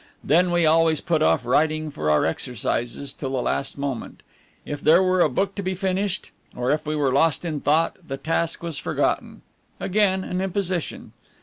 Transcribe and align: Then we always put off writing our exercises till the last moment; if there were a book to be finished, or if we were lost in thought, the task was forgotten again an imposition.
Then 0.23 0.49
we 0.49 0.65
always 0.65 0.99
put 0.99 1.21
off 1.21 1.45
writing 1.45 1.93
our 1.95 2.25
exercises 2.25 3.13
till 3.13 3.29
the 3.33 3.37
last 3.43 3.77
moment; 3.77 4.23
if 4.65 4.81
there 4.81 5.03
were 5.03 5.21
a 5.21 5.29
book 5.29 5.53
to 5.53 5.61
be 5.61 5.75
finished, 5.75 6.31
or 6.55 6.71
if 6.71 6.87
we 6.87 6.95
were 6.95 7.13
lost 7.13 7.45
in 7.45 7.61
thought, 7.61 7.97
the 8.07 8.17
task 8.17 8.63
was 8.63 8.79
forgotten 8.79 9.43
again 9.79 10.23
an 10.23 10.41
imposition. 10.41 11.13